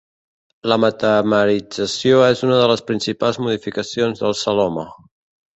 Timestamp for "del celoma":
4.25-4.91